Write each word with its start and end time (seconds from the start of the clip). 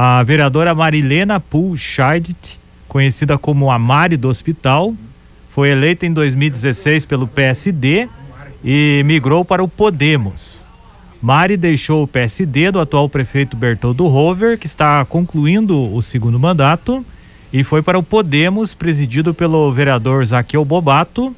A 0.00 0.22
vereadora 0.22 0.76
Marilena 0.76 1.40
Pulscheidt, 1.40 2.56
conhecida 2.86 3.36
como 3.36 3.68
a 3.68 3.80
Mari 3.80 4.16
do 4.16 4.28
Hospital, 4.28 4.94
foi 5.48 5.70
eleita 5.70 6.06
em 6.06 6.12
2016 6.12 7.04
pelo 7.04 7.26
PSD 7.26 8.08
e 8.64 9.02
migrou 9.04 9.44
para 9.44 9.60
o 9.60 9.66
Podemos. 9.66 10.64
Mari 11.20 11.56
deixou 11.56 12.04
o 12.04 12.06
PSD 12.06 12.70
do 12.70 12.78
atual 12.78 13.08
prefeito 13.08 13.56
Bertoldo 13.56 14.06
Rover, 14.06 14.56
que 14.56 14.66
está 14.66 15.04
concluindo 15.04 15.92
o 15.92 16.00
segundo 16.00 16.38
mandato, 16.38 17.04
e 17.52 17.64
foi 17.64 17.82
para 17.82 17.98
o 17.98 18.02
Podemos, 18.02 18.74
presidido 18.74 19.34
pelo 19.34 19.72
vereador 19.72 20.24
Zaqueu 20.24 20.64
Bobato, 20.64 21.34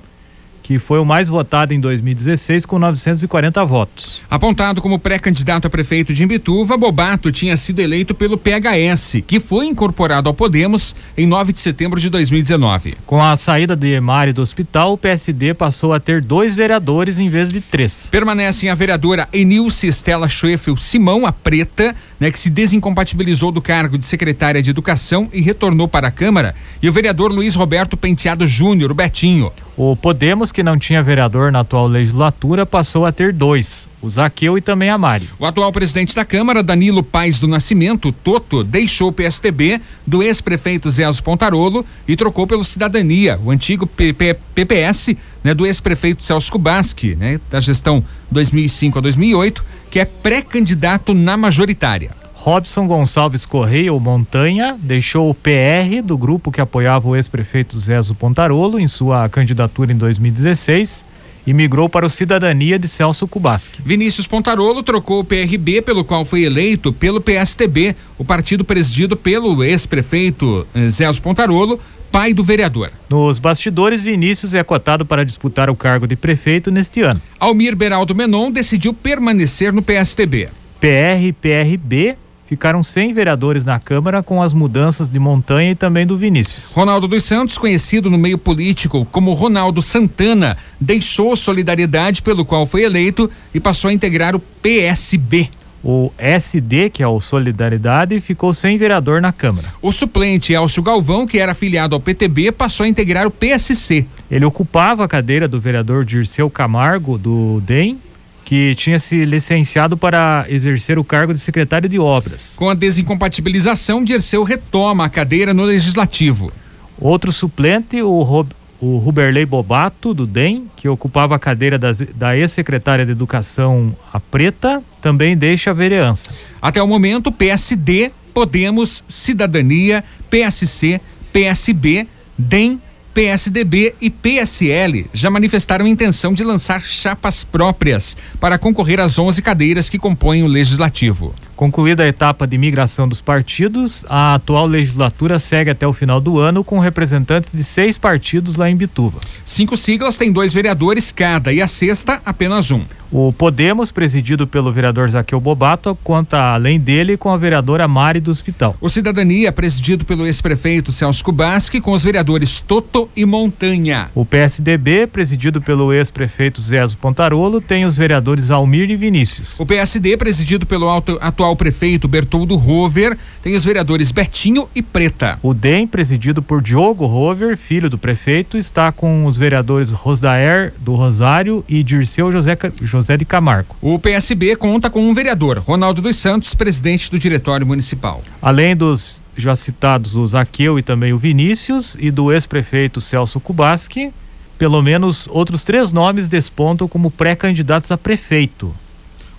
que 0.63 0.79
foi 0.79 0.99
o 0.99 1.05
mais 1.05 1.29
votado 1.29 1.75
em 1.75 1.81
2016 1.81 2.67
com 2.67 2.79
940 2.79 3.65
votos. 3.65 4.23
Apontado 4.31 4.81
como 4.81 4.99
pré-candidato 4.99 5.67
a 5.67 5.71
prefeito 5.71 6.13
de 6.13 6.23
Imbituva, 6.23 6.77
Bobato 6.77 7.33
tinha 7.33 7.57
sido 7.57 7.81
eleito 7.81 8.15
pelo 8.15 8.39
PHS, 8.39 9.23
que 9.27 9.41
foi 9.41 9.67
incorporado 9.67 10.29
ao 10.29 10.35
Podemos 10.35 10.95
em 11.17 11.27
9 11.27 11.53
de 11.53 11.61
setembro 11.61 12.01
de 12.01 12.09
2019. 12.11 12.97
Com 13.07 13.23
a 13.23 13.37
saída 13.37 13.75
de 13.75 14.01
Mari 14.01 14.33
do 14.33 14.43
hospital, 14.43 14.93
o 14.93 14.99
PSD 14.99 15.55
passou 15.55 15.93
a 15.93 16.01
ter 16.01 16.23
dois 16.23 16.57
vereadores 16.57 17.19
em 17.19 17.29
vez 17.29 17.51
de 17.51 17.61
três. 17.61 18.09
Permanecem 18.11 18.69
a 18.69 18.75
vereadora 18.75 19.29
Enilce 19.33 19.87
Estela 19.87 20.29
Schweffel 20.29 20.77
Simão, 20.77 21.27
a 21.27 21.33
Preta, 21.33 21.95
né, 22.21 22.31
que 22.31 22.39
se 22.39 22.51
desincompatibilizou 22.51 23.51
do 23.51 23.63
cargo 23.63 23.97
de 23.97 24.05
secretária 24.05 24.63
de 24.63 24.69
Educação 24.69 25.29
e 25.33 25.41
retornou 25.41 25.89
para 25.89 26.09
a 26.09 26.11
Câmara, 26.11 26.55
e 26.83 26.89
o 26.89 26.93
vereador 26.93 27.33
Luiz 27.33 27.55
Roberto 27.55 27.97
Penteado 27.97 28.47
Júnior, 28.47 28.91
o 28.91 28.95
Betinho. 28.95 29.51
O 29.77 29.97
Podemos, 29.97 30.53
que 30.53 30.63
não 30.63 30.79
tinha 30.79 31.03
vereador 31.03 31.51
na 31.51 31.61
atual 31.61 31.87
legislatura, 31.87 32.67
passou 32.67 33.07
a 33.07 33.13
ter 33.13 33.33
dois, 33.33 33.89
o 34.03 34.11
Zaqueu 34.11 34.59
e 34.59 34.61
também 34.61 34.91
a 34.91 34.99
Mari. 34.99 35.27
O 35.39 35.47
atual 35.47 35.73
presidente 35.73 36.15
da 36.15 36.23
Câmara, 36.23 36.63
Danilo 36.63 37.03
Paes 37.03 37.41
do 37.41 37.49
Nascimento, 37.49 38.13
Toto, 38.13 38.63
deixou 38.63 39.09
o 39.09 39.13
PSTB 39.13 39.81
do 40.07 40.23
ex-prefeito 40.23 40.91
Zé 40.91 41.05
Pontarolo 41.25 41.87
e 42.07 42.15
trocou 42.15 42.47
pelo 42.47 42.63
Cidadania, 42.63 43.41
o 43.43 43.51
antigo 43.51 43.87
PP, 43.87 44.37
PPS, 44.55 45.17
né, 45.43 45.55
do 45.55 45.65
ex-prefeito 45.65 46.23
Celso 46.23 46.53
Kubaski, 46.53 47.17
né, 47.17 47.41
da 47.51 47.59
gestão 47.59 48.05
2005 48.31 48.99
a 48.99 49.01
2008, 49.01 49.65
que 49.91 49.99
é 49.99 50.05
pré-candidato 50.05 51.13
na 51.13 51.37
majoritária. 51.37 52.11
Robson 52.35 52.87
Gonçalves 52.87 53.45
Correia, 53.45 53.93
ou 53.93 54.01
Montanha, 54.01 54.75
deixou 54.81 55.29
o 55.29 55.35
PR 55.35 56.03
do 56.03 56.17
grupo 56.17 56.51
que 56.51 56.61
apoiava 56.61 57.07
o 57.07 57.15
ex-prefeito 57.15 57.79
Zezo 57.79 58.15
Pontarolo 58.15 58.81
em 58.81 58.89
sua 58.89 59.29
candidatura 59.29 59.93
em 59.93 59.97
2016 59.97 61.05
e 61.47 61.53
migrou 61.53 61.89
para 61.89 62.07
o 62.07 62.11
Cidadania 62.11 62.79
de 62.79 62.89
Celso 62.89 63.27
Kubasky. 63.27 63.83
Vinícius 63.83 64.27
Pontarolo 64.27 64.83
trocou 64.83 65.21
o 65.21 65.25
PRB, 65.25 65.83
pelo 65.83 66.05
qual 66.05 66.25
foi 66.25 66.45
eleito, 66.45 66.93
pelo 66.93 67.21
PSTB, 67.21 67.95
o 68.17 68.25
partido 68.25 68.65
presidido 68.65 69.17
pelo 69.17 69.63
ex-prefeito 69.63 70.67
eh, 70.75 70.91
Celso 70.91 71.21
Pontarolo, 71.21 71.81
pai 72.11 72.35
do 72.35 72.43
vereador. 72.43 72.91
Nos 73.09 73.39
bastidores, 73.39 74.01
Vinícius 74.01 74.55
é 74.55 74.63
cotado 74.63 75.05
para 75.07 75.25
disputar 75.25 75.71
o 75.71 75.77
cargo 75.77 76.07
de 76.07 76.17
prefeito 76.17 76.71
neste 76.71 77.03
ano. 77.03 77.21
Almir 77.39 77.77
Beraldo 77.77 78.15
Menon 78.15 78.51
decidiu 78.51 78.93
permanecer 78.93 79.73
no 79.73 79.83
PSTB. 79.83 80.49
PR 80.81 81.23
e 81.23 81.33
PRB 81.33 82.17
ficaram 82.51 82.83
sem 82.83 83.13
vereadores 83.13 83.65
na 83.65 83.79
Câmara 83.79 84.25
com 84.25 84.43
as 84.43 84.53
mudanças 84.53 85.09
de 85.09 85.21
Montanha 85.21 85.71
e 85.71 85.75
também 85.77 86.05
do 86.05 86.17
Vinícius. 86.17 86.73
Ronaldo 86.73 87.07
dos 87.07 87.23
Santos, 87.23 87.57
conhecido 87.57 88.11
no 88.11 88.19
meio 88.19 88.37
político 88.37 89.07
como 89.13 89.35
Ronaldo 89.35 89.81
Santana, 89.81 90.59
deixou 90.81 91.37
Solidariedade, 91.37 92.23
pelo 92.23 92.45
qual 92.45 92.67
foi 92.67 92.83
eleito, 92.83 93.31
e 93.55 93.61
passou 93.61 93.89
a 93.89 93.93
integrar 93.93 94.35
o 94.35 94.41
PSB. 94.41 95.49
O 95.83 96.13
SD, 96.19 96.91
que 96.91 97.03
é 97.03 97.09
o 97.09 97.21
Solidariedade, 97.21 98.21
ficou 98.21 98.53
sem 98.53 98.77
vereador 98.77 99.21
na 99.21 99.33
Câmara. 99.33 99.69
O 99.81 99.91
suplente 99.91 100.53
Elcio 100.53 100.83
Galvão, 100.83 101.27
que 101.27 101.39
era 101.39 101.53
afiliado 101.53 101.95
ao 101.95 102.01
PTB, 102.01 102.53
passou 102.53 102.85
a 102.85 102.89
integrar 102.89 103.27
o 103.27 103.31
PSC. 103.31 104.07
Ele 104.31 104.45
ocupava 104.45 105.05
a 105.05 105.09
cadeira 105.09 105.49
do 105.49 105.59
vereador 105.59 106.05
Dirceu 106.05 106.51
Camargo, 106.51 107.17
do 107.17 107.63
DEM, 107.63 107.99
que 108.45 108.75
tinha 108.75 108.99
se 108.99 109.25
licenciado 109.25 109.97
para 109.97 110.45
exercer 110.49 110.99
o 110.99 111.05
cargo 111.05 111.33
de 111.33 111.39
secretário 111.39 111.89
de 111.89 111.99
obras. 111.99 112.55
Com 112.57 112.69
a 112.69 112.75
desincompatibilização, 112.75 114.05
Dirceu 114.05 114.43
retoma 114.43 115.05
a 115.05 115.09
cadeira 115.09 115.55
no 115.55 115.63
legislativo. 115.63 116.53
Outro 116.99 117.33
suplente, 117.33 118.03
o, 118.03 118.23
Rob, 118.23 118.51
o 118.81 118.99
Ruberley 118.99 119.47
Bobato, 119.47 120.13
do 120.13 120.27
DEM, 120.27 120.67
que 120.77 120.89
ocupava 120.89 121.37
a 121.37 121.39
cadeira 121.39 121.79
das, 121.79 122.01
da 122.01 122.37
ex-secretária 122.37 123.07
de 123.07 123.13
Educação, 123.13 123.97
a 124.13 124.21
Preta, 124.21 124.83
também 125.01 125.37
deixa 125.37 125.71
a 125.71 125.75
vereança. 125.75 126.31
Até 126.61 126.83
o 126.83 126.89
momento, 126.89 127.33
PSD, 127.33 128.11
Podemos, 128.33 129.03
Cidadania, 129.09 130.05
PSC, 130.31 131.01
PSB, 131.33 132.07
DEM, 132.39 132.81
PSDB 133.13 133.95
e 134.01 134.09
PSL 134.09 135.07
já 135.13 135.29
manifestaram 135.31 135.87
intenção 135.87 136.33
de 136.33 136.45
lançar 136.45 136.81
chapas 136.81 137.43
próprias 137.43 138.17
para 138.39 138.57
concorrer 138.57 139.01
às 139.01 139.19
11 139.19 139.43
cadeiras 139.43 139.91
que 139.91 139.99
compõem 139.99 140.45
o 140.45 140.47
legislativo. 140.47 141.35
Concluída 141.61 142.05
a 142.05 142.09
etapa 142.09 142.47
de 142.47 142.57
migração 142.57 143.07
dos 143.07 143.21
partidos, 143.21 144.03
a 144.09 144.37
atual 144.37 144.65
legislatura 144.67 145.39
segue 145.39 145.69
até 145.69 145.87
o 145.87 145.93
final 145.93 146.19
do 146.19 146.39
ano 146.39 146.65
com 146.65 146.79
representantes 146.79 147.53
de 147.53 147.63
seis 147.63 147.99
partidos 147.99 148.57
lá 148.57 148.71
em 148.71 148.75
Bituva. 148.75 149.21
Cinco 149.45 149.77
siglas 149.77 150.17
têm 150.17 150.33
dois 150.33 150.55
vereadores 150.55 151.13
cada 151.13 151.53
e 151.53 151.61
a 151.61 151.69
sexta 151.69 152.19
apenas 152.25 152.71
um. 152.71 152.81
O 153.13 153.33
Podemos, 153.33 153.91
presidido 153.91 154.47
pelo 154.47 154.71
vereador 154.71 155.11
Zaqueu 155.11 155.41
Bobato, 155.41 155.99
conta 156.05 156.55
além 156.55 156.79
dele 156.79 157.17
com 157.17 157.29
a 157.29 157.37
vereadora 157.37 157.89
Mari 157.89 158.21
do 158.21 158.31
Hospital. 158.31 158.77
O 158.81 158.89
Cidadania, 158.89 159.51
presidido 159.51 160.05
pelo 160.05 160.25
ex-prefeito 160.25 160.93
Celso 160.93 161.25
Kubaski, 161.25 161.81
com 161.81 161.93
os 161.93 162.05
vereadores 162.05 162.61
Toto 162.61 163.11
e 163.17 163.27
Montanha. 163.27 164.09
O 164.15 164.25
PSDB, 164.25 165.09
presidido 165.09 165.61
pelo 165.61 165.93
ex-prefeito 165.93 166.63
Zezo 166.63 166.97
Pontarolo, 166.99 167.61
tem 167.61 167.85
os 167.85 167.97
vereadores 167.97 168.49
Almir 168.49 168.89
e 168.91 168.97
Vinícius. 168.97 169.59
O 169.59 169.67
PSD, 169.67 170.17
presidido 170.17 170.65
pelo 170.65 170.89
atual 171.21 171.50
prefeito 171.57 172.07
Bertoldo 172.07 172.57
Rover, 172.57 173.17
tem 173.43 173.55
os 173.55 173.65
vereadores 173.65 174.13
Betinho 174.13 174.69
e 174.75 174.83
Preta. 174.83 175.39
O 175.43 175.55
DEM, 175.55 175.87
presidido 175.87 176.43
por 176.43 176.61
Diogo 176.61 177.07
Rover, 177.07 177.57
filho 177.57 177.89
do 177.89 177.97
prefeito, 177.97 178.59
está 178.59 178.93
com 178.93 179.25
os 179.25 179.39
vereadores 179.39 179.93
Rosdaer 179.93 180.75
do 180.79 180.95
Rosário 180.95 181.65
e 181.69 181.83
Dirceu 181.83 182.31
José 182.31 182.51
José 182.81 183.01
José 183.01 183.17
de 183.17 183.25
Camargo. 183.25 183.77
O 183.81 183.99
PSB 183.99 184.57
conta 184.57 184.91
com 184.91 185.09
um 185.09 185.15
vereador, 185.15 185.59
Ronaldo 185.59 186.03
dos 186.03 186.17
Santos, 186.17 186.55
presidente 186.55 187.11
do 187.11 187.19
Diretório 187.19 187.67
Municipal. 187.67 188.23
Além 188.43 188.77
dos 188.77 189.25
já 189.37 189.57
citados, 189.57 190.17
o 190.17 190.27
Zaqueu 190.27 190.79
e 190.79 190.83
também 190.83 191.13
o 191.13 191.19
Vinícius, 191.19 191.97
e 191.99 192.11
do 192.11 192.31
ex-prefeito 192.31 193.01
Celso 193.01 193.41
Kubaski, 193.41 194.13
pelo 194.59 194.83
menos 194.83 195.27
outros 195.31 195.65
três 195.65 195.91
nomes 195.91 196.29
despontam 196.29 196.87
como 196.87 197.11
pré-candidatos 197.11 197.91
a 197.91 197.97
prefeito. 197.97 198.75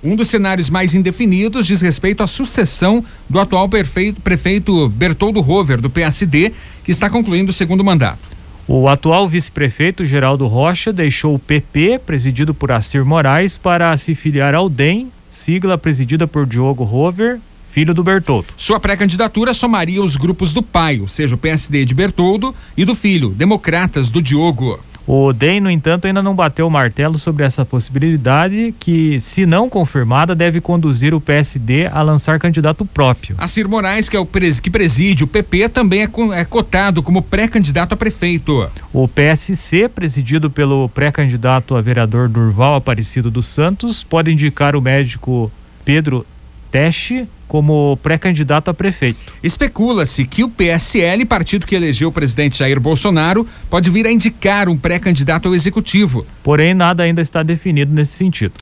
Um 0.03 0.15
dos 0.15 0.29
cenários 0.29 0.67
mais 0.67 0.95
indefinidos 0.95 1.67
diz 1.67 1.79
respeito 1.79 2.23
à 2.23 2.27
sucessão 2.27 3.05
do 3.29 3.39
atual 3.39 3.69
prefeito, 3.69 4.89
Bertoldo 4.89 5.41
Rover, 5.41 5.79
do 5.79 5.91
PSD, 5.91 6.51
que 6.83 6.91
está 6.91 7.07
concluindo 7.07 7.51
o 7.51 7.53
segundo 7.53 7.83
mandato. 7.83 8.31
O 8.67 8.87
atual 8.87 9.27
vice-prefeito 9.29 10.03
Geraldo 10.03 10.47
Rocha 10.47 10.91
deixou 10.91 11.35
o 11.35 11.39
PP, 11.39 11.99
presidido 12.03 12.51
por 12.51 12.71
Assir 12.71 13.05
Moraes, 13.05 13.57
para 13.57 13.95
se 13.95 14.15
filiar 14.15 14.55
ao 14.55 14.67
DEM, 14.67 15.11
sigla 15.29 15.77
presidida 15.77 16.25
por 16.25 16.47
Diogo 16.47 16.83
Rover, 16.83 17.39
filho 17.71 17.93
do 17.93 18.03
Bertoldo. 18.03 18.47
Sua 18.57 18.79
pré-candidatura 18.79 19.53
somaria 19.53 20.01
os 20.01 20.17
grupos 20.17 20.51
do 20.51 20.63
pai, 20.63 20.99
ou 20.99 21.07
seja, 21.07 21.35
o 21.35 21.37
PSD 21.37 21.85
de 21.85 21.93
Bertoldo, 21.93 22.55
e 22.75 22.83
do 22.83 22.95
filho, 22.95 23.29
Democratas 23.29 24.09
do 24.09 24.19
Diogo. 24.19 24.79
O 25.13 25.33
DEM, 25.33 25.59
no 25.59 25.69
entanto, 25.69 26.07
ainda 26.07 26.23
não 26.23 26.33
bateu 26.33 26.65
o 26.65 26.71
martelo 26.71 27.17
sobre 27.17 27.43
essa 27.43 27.65
possibilidade 27.65 28.73
que, 28.79 29.19
se 29.19 29.45
não 29.45 29.69
confirmada, 29.69 30.33
deve 30.33 30.61
conduzir 30.61 31.13
o 31.13 31.19
PSD 31.19 31.85
a 31.87 32.01
lançar 32.01 32.39
candidato 32.39 32.85
próprio. 32.85 33.35
Cir 33.45 33.67
Moraes, 33.67 34.07
que 34.07 34.15
é 34.15 34.19
o 34.21 34.25
que 34.25 34.69
preside 34.69 35.25
o 35.25 35.27
PP, 35.27 35.67
também 35.67 36.03
é, 36.03 36.09
é 36.39 36.45
cotado 36.45 37.03
como 37.03 37.21
pré-candidato 37.21 37.91
a 37.91 37.97
prefeito. 37.97 38.71
O 38.93 39.05
PSC, 39.05 39.89
presidido 39.89 40.49
pelo 40.49 40.87
pré-candidato 40.87 41.75
a 41.75 41.81
vereador 41.81 42.29
Durval 42.29 42.75
Aparecido 42.75 43.29
dos 43.29 43.47
Santos, 43.47 44.03
pode 44.03 44.31
indicar 44.31 44.77
o 44.77 44.81
médico 44.81 45.51
Pedro 45.83 46.25
Teste 46.71 47.27
como 47.47 47.99
pré-candidato 48.01 48.71
a 48.71 48.73
prefeito. 48.73 49.19
Especula-se 49.43 50.25
que 50.25 50.41
o 50.41 50.49
PSL, 50.49 51.25
partido 51.25 51.67
que 51.67 51.75
elegeu 51.75 52.07
o 52.07 52.11
presidente 52.11 52.59
Jair 52.59 52.79
Bolsonaro, 52.79 53.45
pode 53.69 53.89
vir 53.89 54.07
a 54.07 54.11
indicar 54.11 54.69
um 54.69 54.77
pré-candidato 54.77 55.49
ao 55.49 55.53
executivo. 55.53 56.25
Porém, 56.41 56.73
nada 56.73 57.03
ainda 57.03 57.21
está 57.21 57.43
definido 57.43 57.93
nesse 57.93 58.13
sentido. 58.13 58.53